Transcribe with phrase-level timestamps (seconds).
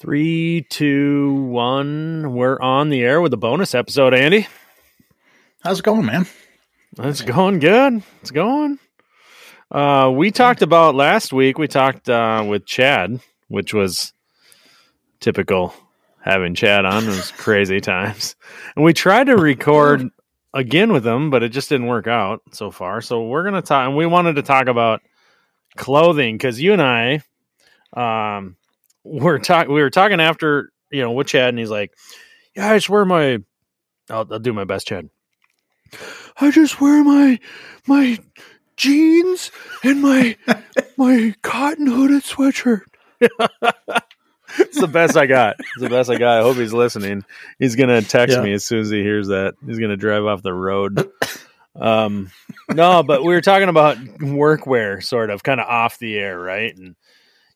[0.00, 2.32] Three, two, one.
[2.32, 4.46] We're on the air with a bonus episode, Andy.
[5.64, 6.24] How's it going, man?
[7.00, 8.04] It's going good.
[8.20, 8.78] It's going.
[9.72, 11.58] Uh, we talked about last week.
[11.58, 14.12] We talked uh, with Chad, which was
[15.18, 15.74] typical
[16.20, 17.02] having Chad on.
[17.02, 18.36] It was crazy times,
[18.76, 20.08] and we tried to record
[20.54, 23.00] again with him, but it just didn't work out so far.
[23.00, 25.02] So we're gonna talk, and we wanted to talk about
[25.76, 27.22] clothing because you and I,
[27.96, 28.54] um,
[29.04, 29.72] we're talking.
[29.72, 31.92] We were talking after you know with Chad, and he's like,
[32.56, 33.38] "Yeah, I just wear my.
[34.10, 35.08] I'll, I'll do my best, Chad.
[36.40, 37.38] I just wear my
[37.86, 38.18] my
[38.76, 39.50] jeans
[39.82, 40.36] and my
[40.96, 42.82] my cotton hooded sweatshirt."
[44.58, 45.56] it's the best I got.
[45.58, 46.38] It's the best I got.
[46.38, 47.24] I hope he's listening.
[47.58, 48.42] He's gonna text Yeah.
[48.42, 49.54] me as soon as he hears that.
[49.66, 51.10] He's gonna drive off the road.
[51.76, 52.30] Um,
[52.72, 56.74] no, but we were talking about workwear, sort of, kind of off the air, right?
[56.76, 56.96] And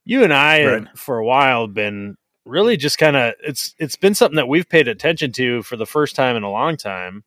[0.05, 0.87] you and I, Right.
[0.89, 4.69] have, for a while, been really just kind of it's it's been something that we've
[4.69, 7.23] paid attention to for the first time in a long time,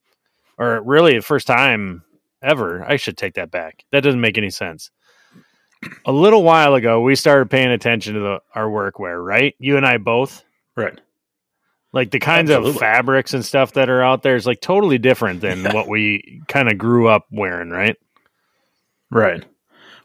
[0.57, 2.03] or really the first time
[2.41, 2.83] ever.
[2.83, 3.85] I should take that back.
[3.91, 4.91] That doesn't make any sense.
[6.05, 9.55] A little while ago, we started paying attention to the, our workwear, right?
[9.59, 10.43] You and I both.
[10.75, 10.99] Right.
[11.93, 15.41] Like the kinds of fabrics and stuff that are out there is like totally different
[15.41, 15.73] than Yeah.
[15.73, 17.95] what we kind of grew up wearing, right?
[19.11, 19.45] Right.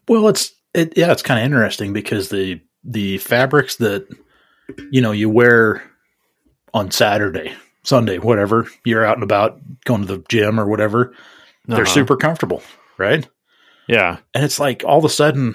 [0.06, 4.06] Well, it's it yeah, it's kind of interesting because the the fabrics that
[4.90, 5.82] you know you wear
[6.72, 11.12] on Saturday, Sunday, whatever, you're out and about going to the gym or whatever,
[11.66, 11.92] they're Uh-huh.
[11.94, 12.62] super comfortable,
[12.96, 13.26] right?
[13.88, 14.18] Yeah.
[14.34, 15.54] And it's like all of a sudden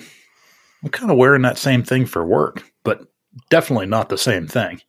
[0.83, 3.07] I'm kind of wearing that same thing for work, but
[3.49, 4.81] definitely not the same thing.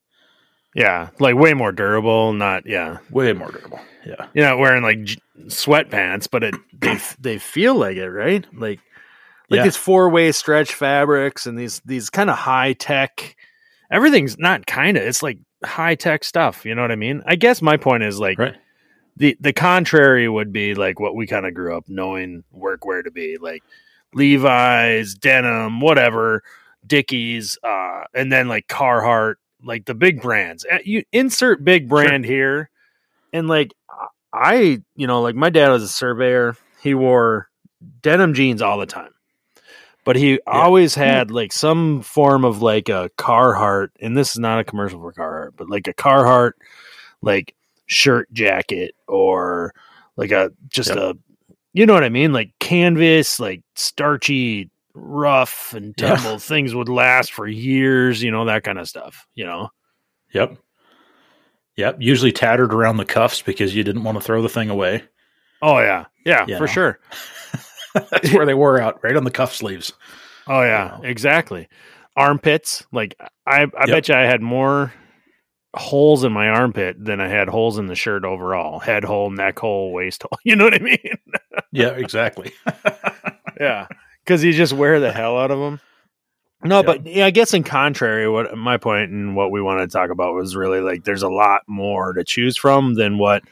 [0.74, 1.10] Yeah.
[1.20, 2.98] Like way more durable, not yeah.
[3.10, 3.80] Way more durable.
[4.04, 4.26] Yeah.
[4.34, 8.44] You're not wearing like j- sweatpants, but it they they feel like it, right?
[8.52, 8.80] Like
[9.50, 9.64] like Yeah.
[9.64, 13.36] these four way stretch fabrics and these these kind of high tech.
[13.90, 15.02] Everything's not kind of.
[15.04, 16.64] It's like high tech stuff.
[16.64, 17.22] You know what I mean?
[17.26, 18.56] I guess my point is like Right.
[19.16, 23.10] the the contrary would be like what we kind of grew up knowing workwear to
[23.10, 23.62] be like
[24.14, 26.42] Levi's, denim, whatever,
[26.86, 30.64] Dickies, uh, and then like Carhartt, like the big brands.
[30.70, 32.70] Uh, You insert big brand here,
[33.32, 33.72] and like
[34.32, 36.56] I, you know, like my dad was a surveyor.
[36.82, 37.48] He wore
[38.02, 39.10] denim jeans all the time.
[40.06, 44.58] But he always had like some form of like a Carhartt, and this is not
[44.60, 46.52] a commercial for Carhartt, but like a Carhartt
[47.20, 47.54] like
[47.86, 49.74] shirt jacket or
[50.16, 50.98] like a just Yep.
[50.98, 51.14] a
[51.74, 52.32] you know what I mean?
[52.32, 56.14] Like canvas, like starchy, rough and Yeah.
[56.16, 59.68] tumble things would last for years, you know, that kind of stuff, you know.
[60.32, 60.56] Yep.
[61.76, 61.96] Yep.
[62.00, 65.02] Usually tattered around the cuffs because you didn't want to throw the thing away.
[65.60, 66.06] Oh yeah.
[66.24, 66.72] Yeah, You for know.
[66.72, 66.98] sure.
[68.10, 69.92] That's where they wore out, right on the cuff sleeves.
[70.46, 71.00] Oh yeah, Wow.
[71.04, 71.68] exactly.
[72.16, 73.14] Armpits, like
[73.46, 73.88] I, I Yep.
[73.88, 74.92] bet you I had more
[75.74, 78.78] holes in my armpit than I had holes in the shirt overall.
[78.78, 80.38] Head hole, neck hole, waist hole.
[80.44, 80.98] You know what I mean?
[81.72, 82.52] Yeah, exactly.
[83.60, 83.86] yeah,
[84.24, 85.80] because you just wear the hell out of them.
[86.64, 86.86] No, Yep.
[86.86, 90.10] but yeah, I guess in contrary, what my point and what we wanted to talk
[90.10, 93.42] about was really like there's a lot more to choose from than what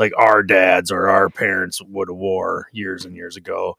[0.00, 3.76] like our dads or our parents would have wore years and years ago,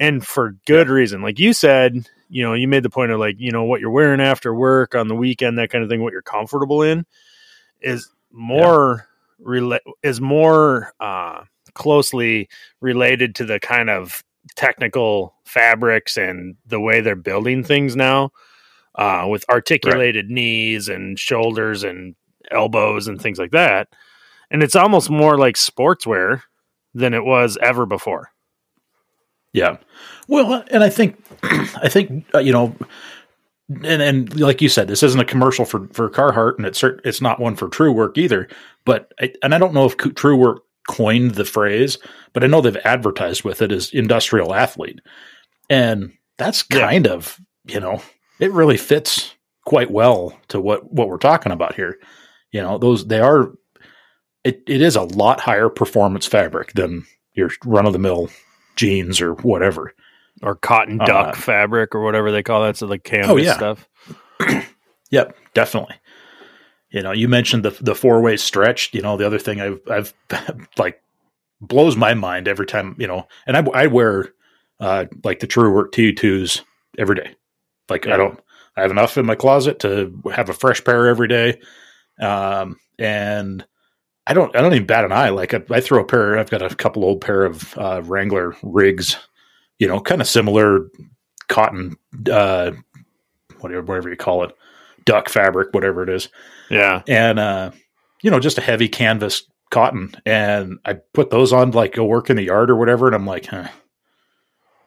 [0.00, 1.20] and for good reason.
[1.20, 3.90] Like you said, you know, you made the point of like you know what you're
[3.90, 6.02] wearing after work on the weekend, that kind of thing.
[6.02, 7.04] What you're comfortable in
[7.82, 9.06] is more
[9.44, 11.42] rela- is more uh,
[11.74, 12.48] closely
[12.80, 14.24] related to the kind of
[14.56, 18.30] technical fabrics and the way they're building things now
[18.94, 22.14] uh, with articulated knees and shoulders and
[22.50, 23.88] elbows and things like that.
[24.50, 26.42] And it's almost more like sportswear
[26.94, 28.30] than it was ever before.
[29.52, 29.78] Yeah.
[30.26, 32.74] Well, and I think, I think uh, you know,
[33.68, 37.20] and and like you said, this isn't a commercial for for Carhartt, and it's it's
[37.20, 38.48] not one for Truewerk either.
[38.84, 41.98] But I, and I don't know if Truewerk coined the phrase,
[42.32, 45.00] but I know they've advertised with it as industrial athlete,
[45.68, 46.80] and that's Yeah.
[46.88, 48.00] kind of you know
[48.40, 49.34] it really fits
[49.66, 51.98] quite well to what what we're talking about here.
[52.52, 53.52] You know, those they are.
[54.48, 58.30] It, it is a lot higher performance fabric than your run of the mill
[58.76, 59.94] jeans or whatever.
[60.42, 62.76] Or cotton duck Uh, fabric or whatever they call that.
[62.76, 63.54] So like canvas Oh, yeah.
[63.56, 63.88] stuff.
[65.10, 65.94] Yep, definitely.
[66.90, 68.92] You know, you mentioned the the four way stretch.
[68.92, 70.12] You know, the other thing I've I've
[70.78, 71.02] like
[71.62, 72.94] blows my mind every time.
[72.98, 74.32] You know, and I I wear
[74.80, 76.62] uh like the Truewerk T twos
[76.98, 77.34] every day.
[77.88, 78.14] Like Yeah.
[78.14, 78.38] I don't
[78.76, 81.58] I have enough in my closet to have a fresh pair every day.
[82.20, 83.64] Um, and
[84.28, 85.30] I don't I don't even bat an eye.
[85.30, 86.38] Like I, I throw a pair.
[86.38, 89.16] I've got a couple old pair of uh, Wrangler Riggs.
[89.78, 90.88] You know, kind of similar
[91.48, 91.96] cotton,
[92.30, 92.72] uh,
[93.60, 94.54] whatever whatever you call it,
[95.04, 96.28] duck fabric, whatever it is,
[96.68, 97.02] Yeah.
[97.08, 97.70] and uh,
[98.22, 100.12] you know, just a heavy canvas cotton.
[100.26, 103.24] And I put those on, like go work in the yard or whatever, and I'm
[103.26, 103.68] like, huh,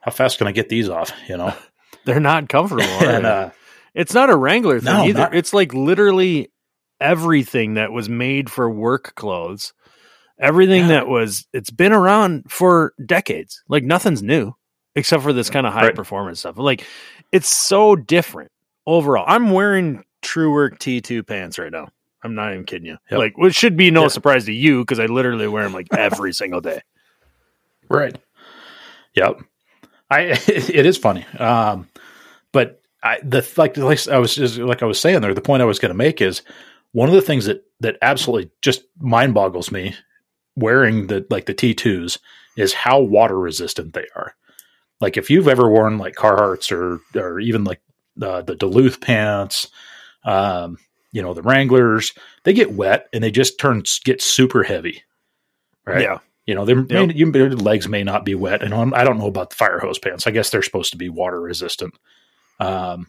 [0.02, 1.12] how fast can I get these off?
[1.30, 1.54] You know,
[2.06, 2.84] They're not comfortable.
[3.08, 3.50] and uh,
[3.96, 5.20] it's not a Wrangler thing No, either.
[5.20, 6.52] not- It's like literally
[7.01, 9.74] everything that was made for work clothes.
[10.39, 10.88] Everything Yeah.
[10.89, 13.63] that was it's been around for decades.
[13.68, 14.53] Like nothing's new
[14.95, 15.95] except for this kind of high Right.
[15.95, 16.57] performance stuff.
[16.57, 16.86] Like
[17.31, 18.51] it's so different
[18.88, 19.25] overall.
[19.27, 21.89] I'm wearing Truewerk T2 pants right now.
[22.24, 22.98] I'm not even kidding you.
[23.09, 23.18] Yep.
[23.19, 24.07] Like, which should be no Yeah.
[24.09, 26.81] surprise to you because I literally wear them like every single day.
[27.89, 28.15] Right.
[29.15, 29.42] Yep.
[30.09, 31.25] I it is funny.
[31.38, 31.88] Um
[32.51, 35.62] but I the like like I was just like I was saying there, the point
[35.62, 36.42] I was going to make is
[36.94, 39.96] one of the things that that absolutely just mind boggles me
[40.56, 42.20] wearing the like the T2s
[42.58, 44.36] is how water resistant they are.
[45.00, 47.82] Like if you've ever worn like Carhartts or or even like
[48.22, 49.68] uh, the Duluth pants,
[50.26, 50.78] um,
[51.12, 55.04] you know the Wranglers, they get wet and they just turn get super heavy.
[55.86, 56.02] Right.
[56.04, 56.20] Yeah.
[56.46, 56.90] You know, their Yep.
[57.08, 59.56] may, you, their legs may not be wet, and I'm- I don't know about the
[59.56, 60.28] fire hose pants.
[60.28, 61.94] I guess they're supposed to be water resistant.
[62.60, 63.08] Um,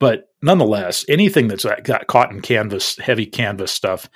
[0.00, 4.08] but nonetheless, anything that's got- cotton canvas, heavy canvas stuff,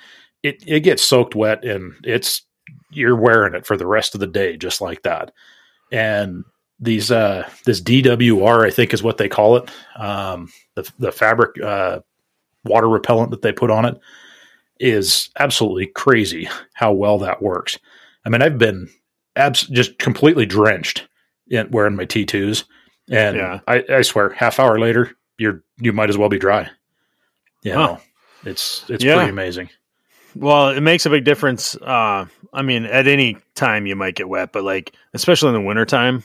[0.43, 2.43] it it gets soaked wet, and it's
[2.91, 5.31] you're wearing it for the rest of the day, just like that.
[5.91, 6.43] And
[6.79, 9.69] these uh, this DWR, I think, is what they call it.
[9.97, 11.99] Um, the the fabric uh,
[12.63, 13.97] water repellent that they put on it
[14.79, 17.77] is absolutely crazy how well that works.
[18.25, 18.87] I mean, I've been
[19.35, 21.07] abs- just completely drenched
[21.49, 22.63] in wearing my T2s,
[23.11, 23.59] and Yeah.
[23.67, 26.69] I, I swear, half hour later, you're you might as well be dry.
[27.63, 27.97] You Huh.
[28.45, 29.15] it's it's Yeah.
[29.15, 29.69] pretty amazing.
[30.35, 31.75] Well, it makes a big difference.
[31.75, 35.61] Uh, I mean, at any time you might get wet, but like, especially in the
[35.67, 36.23] wintertime,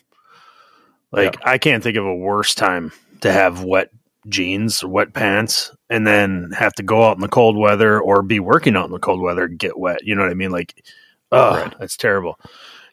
[1.11, 3.91] like, I can't think of a worse time to have wet
[4.29, 8.41] jeans wet pants and then have to go out in the cold weather or be
[8.41, 9.99] working out in the cold weather and get wet.
[10.03, 10.51] You know what I mean?
[10.51, 10.83] Like,
[11.31, 11.75] oh, Right.
[11.79, 12.39] that's terrible.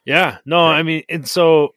[0.04, 0.38] Yeah.
[0.44, 0.78] No, Right.
[0.78, 1.74] I mean, and so,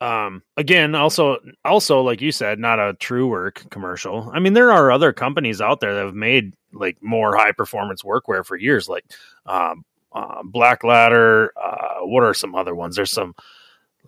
[0.00, 4.30] um, again, also, also, like you said, not a Truewerk commercial.
[4.32, 8.02] I mean, there are other companies out there that have made like more high performance
[8.02, 9.04] workwear for years, like,
[9.46, 11.48] um, uh, Blaklader.
[11.56, 12.96] Uh, what are some other ones?
[12.96, 13.34] There's some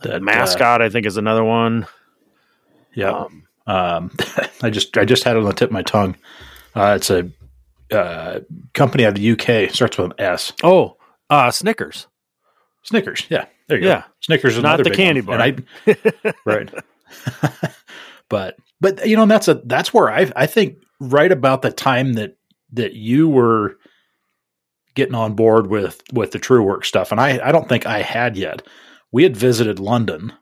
[0.03, 0.81] That, uh, mascot.
[0.83, 1.87] I think is another one.
[2.95, 3.11] Yeah.
[3.11, 4.11] Um, Um,
[4.63, 6.17] I just I just had it on the tip of my tongue.
[6.75, 7.31] Uh, it's a
[7.93, 8.41] uh,
[8.75, 9.71] company out of the UK.
[9.73, 10.53] Starts with an S.
[10.65, 10.97] oh,
[11.31, 12.07] uh, Snickers.
[12.83, 13.27] Snickers.
[13.29, 14.01] Yeah, there you Yeah.
[14.01, 14.07] go.
[14.21, 15.39] Snickers is Not the candy one.
[15.39, 15.47] bar.
[15.47, 16.71] And I, right.
[18.29, 22.15] but but you know that's a that's where I I think right about the time
[22.15, 22.37] that
[22.73, 23.77] that you were
[24.95, 28.37] getting on board with with the Truewerk stuff, and I I don't think I had
[28.37, 28.63] yet.
[29.11, 30.33] We had visited London,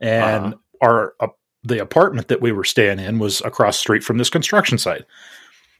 [0.00, 0.56] and Uh-huh.
[0.82, 1.28] our uh,
[1.64, 5.04] the apartment that we were staying in was across the street from this construction site.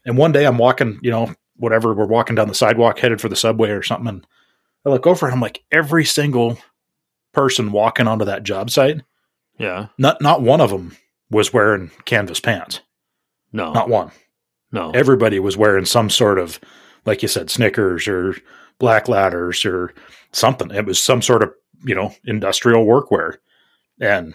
[0.05, 3.29] And one day I'm walking, you know, whatever, we're walking down the sidewalk headed for
[3.29, 4.27] the subway or something, and
[4.85, 6.59] I look over and I'm like, every single
[7.33, 9.03] person walking onto that job site,
[9.59, 9.87] Yeah.
[9.99, 10.97] not not one of them
[11.31, 12.81] was wearing canvas pants.
[13.53, 13.73] No.
[13.73, 14.11] Not one.
[14.71, 14.91] no.
[14.93, 16.59] Everybody was wearing some sort of,
[17.05, 18.37] like you said, Snickers or
[18.81, 19.93] Blakladers or
[20.33, 20.71] something.
[20.71, 21.53] It was some sort of
[21.85, 23.37] you know industrial workwear,
[24.01, 24.35] and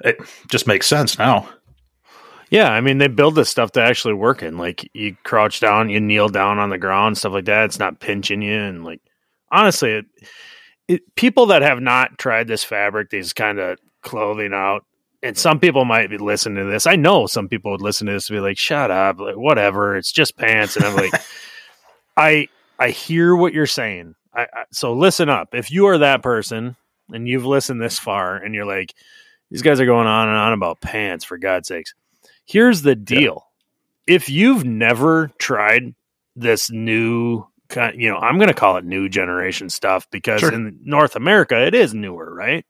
[0.00, 0.16] it
[0.50, 1.48] just makes sense now.
[2.50, 4.58] Yeah, I mean they build this stuff to actually work in.
[4.58, 7.64] Like you crouch down, you kneel down on the ground, stuff like that.
[7.66, 9.00] It's not pinching you, and like
[9.50, 10.06] honestly, it,
[10.88, 14.84] it, people that have not tried this fabric, these kind of clothing out,
[15.22, 16.86] and some people might be listening to this.
[16.86, 19.96] I know some people would listen to this and be like, "Shut up, like whatever,
[19.96, 21.12] it's just pants." And I'm like,
[22.16, 22.48] I
[22.78, 24.14] I hear what you're saying.
[24.34, 25.54] I, I so listen up.
[25.54, 26.76] If you are that person
[27.12, 28.94] and you've listened this far, and you're like,
[29.50, 31.94] these guys are going on and on about pants for God's sakes.
[32.44, 33.46] Here's the deal.
[34.06, 35.94] If you've never tried
[36.36, 40.52] this new kind, you know, I'm going to call it new generation stuff because Sure.
[40.52, 42.64] in North America it is newer, right?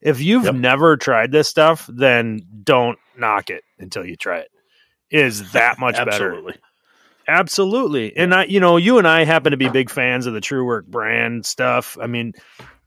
[0.00, 0.54] If you've Yep.
[0.54, 4.50] never tried this stuff, then don't knock it until you try it.
[5.10, 6.10] It Is that much better?
[6.10, 6.54] Absolutely.
[7.26, 8.16] Absolutely.
[8.16, 10.84] And I, you know, you and I happen to be big fans of the Truewerk
[10.86, 11.96] brand stuff.
[12.00, 12.34] I mean,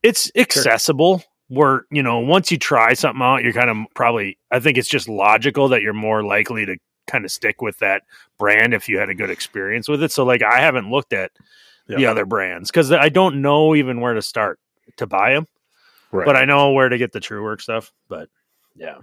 [0.03, 1.23] it's accessible.
[1.49, 4.89] Where, you know, once you try something out, you're kind of probably, I think it's
[4.89, 6.75] just logical that you're more likely to
[7.07, 8.03] kind of stick with that
[8.37, 10.11] brand if you had a good experience with it.
[10.11, 11.31] So, like, I haven't looked at
[11.87, 14.59] the other brands because I don't know even where to start
[14.97, 15.47] to buy them,
[16.11, 16.25] Right.
[16.25, 17.91] but I know where to get the Truewerk stuff.
[18.09, 18.29] But
[18.75, 18.97] yeah.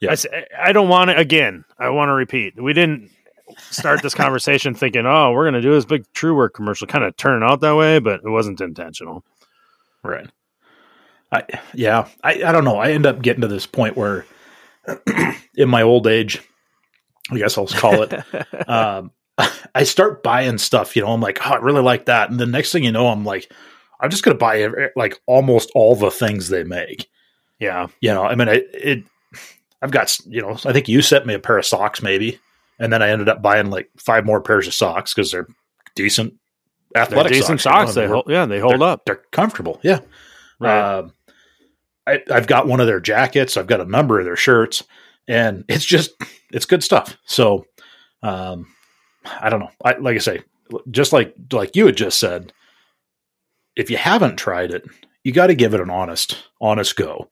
[0.00, 0.14] Yeah.
[0.32, 2.60] I I, don't want to, again, I want to repeat.
[2.62, 3.10] We didn't
[3.58, 6.86] start this conversation thinking, oh, we're going to do this big Truewerk commercial.
[6.86, 9.24] Kind of turn out that way, but it wasn't intentional.
[10.02, 10.28] Right.
[11.32, 11.44] I
[11.74, 12.76] yeah, I, I don't know.
[12.76, 14.26] I end up getting to this point where
[15.56, 16.42] in my old age,
[17.30, 18.14] I guess I'll call it.
[18.68, 19.12] um,
[19.74, 22.30] I start buying stuff, you know, I'm like, oh, I really like that.
[22.30, 23.52] And the next thing you know, I'm like,
[24.00, 27.08] I'm just going to buy like almost all the things they make.
[27.58, 27.88] Yeah.
[28.00, 29.04] You know, I mean, it, it,
[29.82, 32.38] I've got, you know, I think you sent me a pair of socks maybe.
[32.78, 35.46] And then I ended up buying like five more pairs of socks because they're
[35.94, 36.34] decent
[36.96, 37.92] athletic they're decent socks.
[37.92, 37.96] socks.
[37.96, 38.08] You know?
[38.08, 39.04] They hold, yeah, they hold they're, up.
[39.04, 39.78] They're comfortable.
[39.82, 40.00] Yeah.
[40.58, 40.98] Right.
[40.98, 41.12] Um,
[42.06, 43.56] I, I've got one of their jackets.
[43.56, 44.82] I've got a number of their shirts,
[45.30, 46.10] and it's just
[46.50, 47.16] it's good stuff.
[47.24, 47.64] So,
[48.22, 48.66] um,
[49.40, 49.70] I don't know.
[49.84, 50.42] I, like I say,
[50.90, 52.52] just like like you had just said,
[53.76, 54.84] if you haven't tried it,
[55.22, 57.30] you got to give it an honest honest go.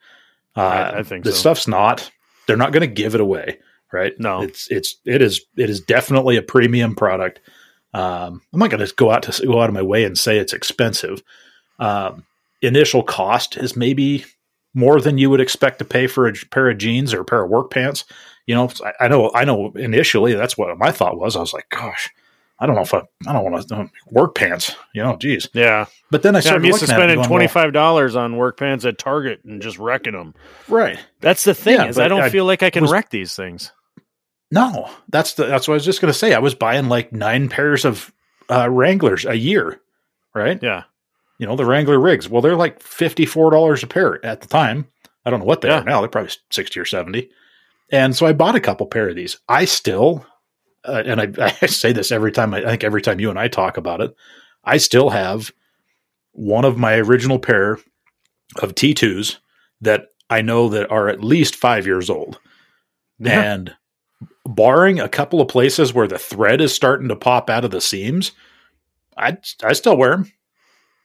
[0.56, 1.38] Uh, I, I think the so.
[1.38, 2.10] stuff's not.
[2.46, 3.58] They're not going to give it away,
[3.92, 4.18] right?
[4.18, 4.42] No.
[4.42, 7.40] it's it's it is it is definitely a premium product.
[7.94, 10.38] Um, I'm not going to go out to go out of my way and say
[10.38, 11.22] it's expensive.
[11.80, 12.24] Um,
[12.62, 14.24] initial cost is maybe
[14.74, 17.42] more than you would expect to pay for a pair of jeans or a pair
[17.44, 18.04] of work pants.
[18.46, 19.72] You know, I, I know, I know.
[19.74, 21.36] Initially, that's what my thought was.
[21.36, 22.08] I was like, "Gosh,
[22.58, 25.48] I don't know if I, I don't want to work pants." You know, geez.
[25.52, 25.86] Yeah.
[26.10, 28.16] But then I Yeah, started I'm used to looking at it spending twenty five dollars
[28.16, 30.34] on work pants at Target and just wrecking them.
[30.68, 30.98] right?
[31.20, 33.34] That's the thing Yeah, is I don't I feel like I can was- wreck these
[33.34, 33.72] things.
[34.50, 36.32] No, that's the that's what I was just going to say.
[36.32, 38.10] I was buying like nine pairs of
[38.48, 39.78] uh, Wranglers a year,
[40.34, 40.58] right?
[40.62, 40.84] Yeah.
[41.38, 42.28] You know, the Wrangler Riggs.
[42.28, 44.86] Well, they're like fifty four dollars a pair at the time.
[45.24, 45.80] I don't know what they Yeah.
[45.80, 46.00] are now.
[46.00, 47.30] They're probably sixty or seventy.
[47.90, 49.38] And so I bought a couple pair of these.
[49.48, 50.26] I still,
[50.84, 52.52] uh, and I, I say this every time.
[52.54, 54.14] I, I think every time you and I talk about it,
[54.64, 55.52] I still have
[56.32, 57.78] one of my original pair
[58.60, 59.38] of T twos
[59.80, 62.38] that I know that are at least five years old.
[63.18, 63.40] Yeah.
[63.54, 63.74] And
[64.44, 67.80] barring a couple of places where the thread is starting to pop out of the
[67.80, 68.32] seams,
[69.16, 70.32] I I still wear them.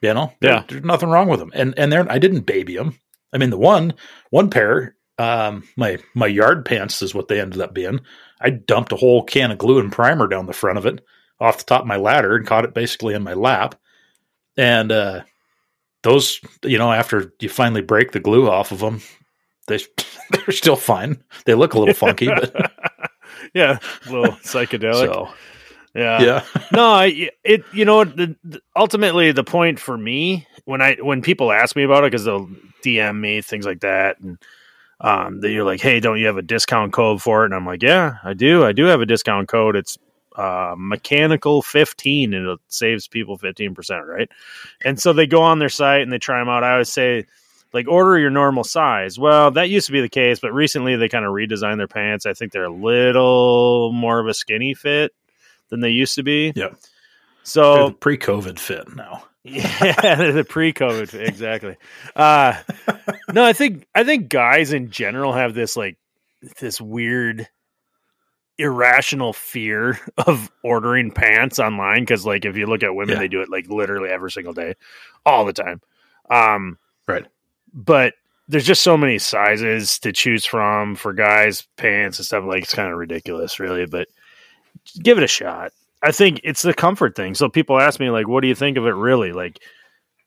[0.03, 0.63] You know, Yeah.
[0.67, 1.51] there's nothing wrong with them.
[1.55, 2.99] And and they're I didn't baby them.
[3.33, 3.93] I mean, the one
[4.29, 7.99] one pair, um, my my yard pants is what they ended up being.
[8.41, 11.01] I dumped a whole can of glue and primer down the front of it
[11.39, 13.75] off the top of my ladder and caught it basically in my lap.
[14.57, 15.21] And uh,
[16.03, 19.01] those, you know, after you finally break the glue off of them,
[19.67, 19.79] they
[20.31, 21.23] they're still fine.
[21.45, 22.53] They look a little funky, but
[23.53, 23.79] yeah.
[24.05, 25.05] A little psychedelic.
[25.05, 25.29] so
[25.93, 26.21] yeah.
[26.21, 30.95] yeah, no, I, it you know the, the- ultimately the point for me when I
[30.95, 32.49] when people ask me about it because they'll
[32.83, 34.37] DM me things like that and
[35.01, 37.45] um that you're like hey don't you have a discount code for it?
[37.45, 38.65] And I'm like yeah I do.
[38.65, 39.75] I do have a discount code.
[39.75, 39.97] It's
[40.35, 44.29] uh mechanical 15 and it saves people 15% right?
[44.83, 46.63] And so they go on their site and they try them out.
[46.63, 47.25] I always say
[47.71, 49.19] like order your normal size.
[49.19, 52.25] Well that used to be the case but recently they kind of redesigned their pants.
[52.25, 55.13] I think they're a little more of a skinny fit
[55.73, 56.69] than they used to be Yeah.
[57.41, 59.23] so the pre-COVID fit now.
[59.43, 61.75] yeah, the pre-COVID exactly.
[62.15, 62.53] Uh,
[63.33, 65.97] no, I think I think guys in general have this like
[66.61, 67.49] this weird
[68.59, 73.19] irrational fear of ordering pants online because like if you look at women Yeah.
[73.19, 74.75] they do it like literally every single day
[75.25, 75.81] all the time
[76.29, 76.77] um
[77.07, 77.25] Right.
[77.73, 78.13] but
[78.47, 82.75] there's just so many sizes to choose from for guys pants and stuff like it's
[82.75, 84.07] kind of ridiculous really but
[85.01, 85.71] give it a shot.
[86.01, 87.33] I think it's the comfort thing.
[87.35, 89.31] So people ask me like what do you think of it really?
[89.31, 89.59] Like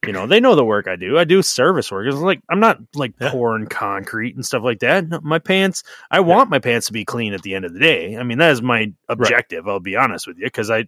[0.06, 1.18] you know they know the work i do.
[1.18, 2.06] I do service work.
[2.06, 3.30] It's like i'm not like Yeah.
[3.30, 5.08] pouring concrete and stuff like that.
[5.08, 7.80] No, my pants i want my pants to be clean at the end of the
[7.80, 8.16] day.
[8.16, 10.86] I mean that is my objective i'll be honest with you because i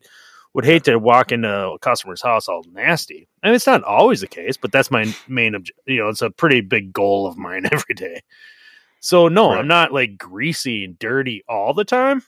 [0.54, 3.28] would hate to walk into a customer's house all nasty.
[3.42, 6.22] I mean, it's not always the case but that's my main obje- you know it's
[6.22, 8.20] a pretty big goal of mine every day.
[9.00, 9.58] So no Right.
[9.58, 12.22] i'm not like greasy and dirty all the time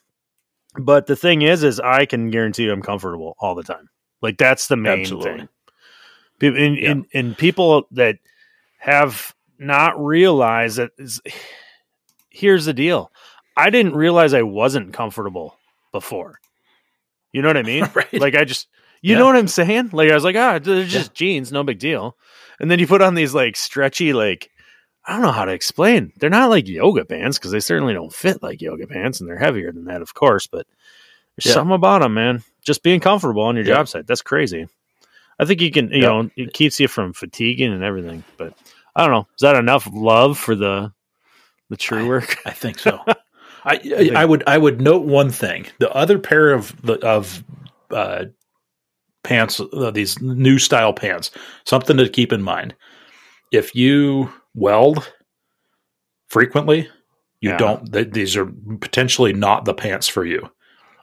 [0.78, 3.88] but the thing is is i can guarantee you i'm comfortable all the time
[4.22, 5.32] like that's the main Absolutely.
[5.38, 5.48] thing
[6.38, 6.90] People, and, Yeah.
[6.92, 8.18] and, and people that
[8.78, 11.20] have not realized that is,
[12.30, 13.10] here's the deal
[13.56, 15.56] i didn't realize i wasn't comfortable
[15.92, 16.38] before
[17.32, 18.12] you know what i mean right.
[18.14, 18.68] like I just,
[19.02, 19.18] you Yeah.
[19.20, 19.90] know what I'm saying?
[19.92, 22.16] Like I was like, ah, they're just jeans, no big deal.
[22.58, 24.50] And then you put on these like stretchy, like
[25.10, 26.12] I don't know how to explain.
[26.18, 29.36] They're not like yoga pants because they certainly don't fit like yoga pants, and they're
[29.38, 30.46] heavier than that, of course.
[30.46, 30.66] But
[31.36, 31.54] there's Yeah.
[31.54, 32.44] something about them, man.
[32.64, 33.74] Just being comfortable on your Yeah.
[33.74, 34.68] job site, that's crazy.
[35.40, 36.08] I think you can, you Yeah.
[36.08, 38.24] know, it keeps you from fatiguing and everything.
[38.38, 38.52] But
[38.94, 39.26] I don't know.
[39.36, 40.92] Is that enough love for the
[41.70, 42.36] the Truewerk?
[42.46, 43.00] I think so.
[43.64, 45.66] I, I I would I would note one thing.
[45.80, 47.42] The other pair of the of
[47.90, 48.26] uh,
[49.24, 51.30] pants, uh, these new style pants,
[51.64, 52.76] something to keep in mind.
[53.50, 55.12] If you weld
[56.28, 56.88] frequently,
[57.40, 57.56] you Yeah.
[57.56, 57.92] don't.
[57.92, 58.46] Th- these are
[58.80, 60.50] potentially not the pants for you Oh,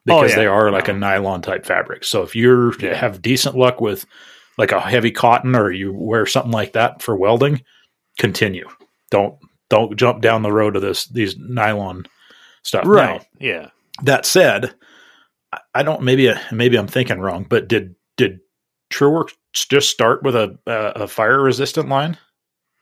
[0.06, 0.36] because yeah.
[0.38, 2.04] they are like a nylon type fabric.
[2.04, 2.96] So if you Yeah.
[2.96, 4.06] have decent luck with
[4.58, 7.62] like a heavy cotton or you wear something like that for welding,
[8.20, 8.68] continue.
[9.12, 9.36] Don't
[9.70, 12.06] don't jump down the road of this these nylon
[12.64, 12.86] stuff.
[12.86, 13.26] Now, Right.
[13.40, 13.70] yeah.
[14.04, 14.74] that said,
[15.74, 16.02] I- don't.
[16.04, 18.40] Maybe maybe I'm thinking wrong, but did did
[18.92, 22.18] Truewerks just start with a, a fire resistant line,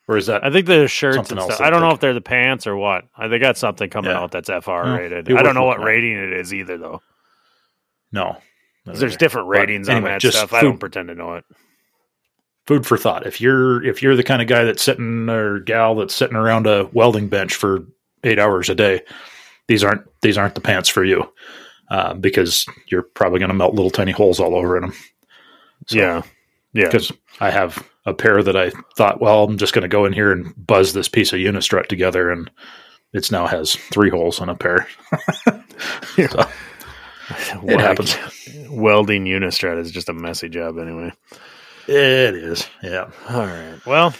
[0.07, 1.59] or is that I think the shirts and stuff.
[1.61, 3.05] I'm don't know if they're the pants or what.
[3.17, 4.19] I they got something coming Yeah.
[4.19, 5.31] out that's FR rated.
[5.31, 7.01] I don't know what rating it is either though.
[8.11, 8.37] No,
[8.85, 10.53] there's different ratings anyway, on that stuff.
[10.53, 11.43] I don't pretend to know it.
[12.67, 13.25] food for thought.
[13.27, 16.67] If you're if you're the kind of guy that's sitting or gal that's sitting around
[16.67, 17.85] a welding bench for
[18.23, 19.01] eight hours a day,
[19.67, 21.31] these aren't these aren't the pants for you
[21.89, 24.93] uh, because you're probably going to melt little tiny holes all over in them.
[25.87, 26.21] So- yeah.
[26.73, 26.85] Yeah.
[26.85, 30.13] because I have a pair that I thought, well, I'm just going to go in
[30.13, 32.49] here and buzz this piece of unistrut together, and
[33.13, 34.87] it's now has three holes in a pair.
[36.29, 38.15] So, it happens.
[38.69, 41.11] Welding Unistrut is just a messy job anyway.
[41.87, 43.09] It is, yeah.
[43.29, 43.79] All right.
[43.85, 44.13] Well,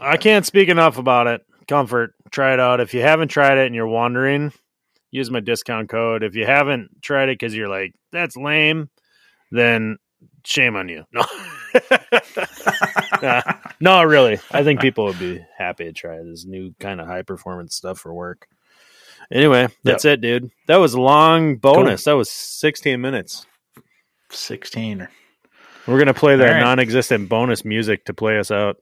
[0.00, 1.44] I can't speak enough about it.
[1.66, 2.14] Comfort.
[2.30, 2.80] Try it out.
[2.80, 4.52] If you haven't tried it and you're wondering,
[5.10, 6.22] use my discount code.
[6.22, 8.88] If you haven't tried it because you're like, that's lame,
[9.50, 9.98] then
[10.44, 11.04] shame on you.
[11.12, 11.24] No.
[13.22, 13.42] Nah.
[13.80, 14.38] no, really.
[14.50, 17.98] I think people would be happy to try this new kind of high performance stuff
[17.98, 18.48] for work.
[19.30, 20.50] Anyway, that's it, dude.
[20.66, 22.04] That was a long bonus.
[22.04, 23.46] That was 16 minutes.
[24.30, 25.08] Sixteen.
[25.86, 26.60] We're going to play that right.
[26.60, 28.76] non existent bonus music to play us out.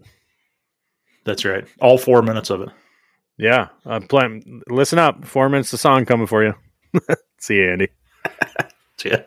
[1.24, 1.64] that's right.
[1.80, 2.68] All four minutes of it.
[3.38, 4.62] Yeah, I'm playing.
[4.68, 6.54] Listen up, four minutes of song coming for you.
[7.38, 7.88] See you, Andy.
[9.04, 9.24] Yeah.